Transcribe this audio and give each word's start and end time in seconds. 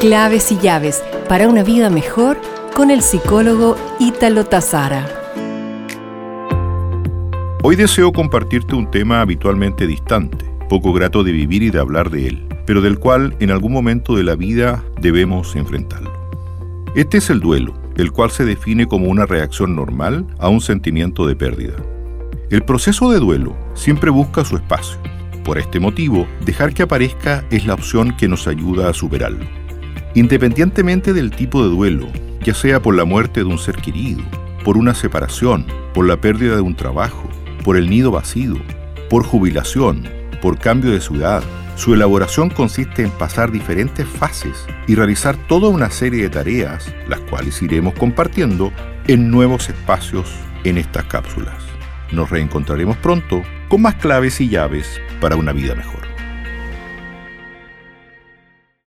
Claves 0.00 0.50
y 0.50 0.56
llaves 0.56 1.04
para 1.28 1.46
una 1.46 1.62
vida 1.62 1.90
mejor 1.90 2.40
con 2.74 2.90
el 2.90 3.02
psicólogo 3.02 3.76
Ítalo 3.98 4.46
Tazara. 4.46 5.06
Hoy 7.62 7.76
deseo 7.76 8.10
compartirte 8.10 8.74
un 8.74 8.90
tema 8.90 9.20
habitualmente 9.20 9.86
distante, 9.86 10.46
poco 10.70 10.94
grato 10.94 11.22
de 11.22 11.32
vivir 11.32 11.62
y 11.62 11.68
de 11.68 11.80
hablar 11.80 12.08
de 12.08 12.28
él, 12.28 12.48
pero 12.64 12.80
del 12.80 12.98
cual 12.98 13.36
en 13.40 13.50
algún 13.50 13.74
momento 13.74 14.16
de 14.16 14.24
la 14.24 14.36
vida 14.36 14.82
debemos 15.02 15.54
enfrentarlo. 15.54 16.10
Este 16.94 17.18
es 17.18 17.28
el 17.28 17.40
duelo, 17.40 17.74
el 17.98 18.10
cual 18.10 18.30
se 18.30 18.46
define 18.46 18.86
como 18.86 19.08
una 19.08 19.26
reacción 19.26 19.76
normal 19.76 20.26
a 20.38 20.48
un 20.48 20.62
sentimiento 20.62 21.26
de 21.26 21.36
pérdida. 21.36 21.76
El 22.48 22.62
proceso 22.62 23.10
de 23.10 23.18
duelo 23.18 23.54
siempre 23.74 24.08
busca 24.08 24.46
su 24.46 24.56
espacio. 24.56 24.98
Por 25.44 25.58
este 25.58 25.78
motivo, 25.78 26.26
dejar 26.46 26.72
que 26.72 26.84
aparezca 26.84 27.44
es 27.50 27.66
la 27.66 27.74
opción 27.74 28.16
que 28.16 28.28
nos 28.28 28.46
ayuda 28.46 28.88
a 28.88 28.94
superarlo. 28.94 29.44
Independientemente 30.14 31.12
del 31.12 31.30
tipo 31.30 31.62
de 31.62 31.70
duelo, 31.70 32.08
ya 32.42 32.54
sea 32.54 32.82
por 32.82 32.96
la 32.96 33.04
muerte 33.04 33.40
de 33.40 33.46
un 33.46 33.58
ser 33.58 33.76
querido, 33.76 34.22
por 34.64 34.76
una 34.76 34.94
separación, 34.94 35.66
por 35.94 36.06
la 36.06 36.20
pérdida 36.20 36.56
de 36.56 36.62
un 36.62 36.74
trabajo, 36.74 37.28
por 37.64 37.76
el 37.76 37.88
nido 37.88 38.10
vacío, 38.10 38.56
por 39.08 39.24
jubilación, 39.24 40.08
por 40.42 40.58
cambio 40.58 40.90
de 40.90 41.00
ciudad, 41.00 41.42
su 41.76 41.94
elaboración 41.94 42.50
consiste 42.50 43.02
en 43.02 43.10
pasar 43.10 43.52
diferentes 43.52 44.06
fases 44.06 44.66
y 44.86 44.96
realizar 44.96 45.36
toda 45.46 45.68
una 45.68 45.90
serie 45.90 46.24
de 46.24 46.30
tareas, 46.30 46.92
las 47.08 47.20
cuales 47.20 47.62
iremos 47.62 47.94
compartiendo 47.94 48.72
en 49.06 49.30
nuevos 49.30 49.68
espacios 49.68 50.30
en 50.64 50.76
estas 50.76 51.04
cápsulas. 51.04 51.56
Nos 52.12 52.30
reencontraremos 52.30 52.96
pronto 52.96 53.42
con 53.68 53.82
más 53.82 53.94
claves 53.94 54.40
y 54.40 54.48
llaves 54.48 55.00
para 55.20 55.36
una 55.36 55.52
vida 55.52 55.74
mejor. 55.74 56.09